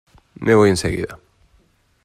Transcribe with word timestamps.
Me 0.39 0.55
voy 0.55 0.69
enseguida. 0.71 1.19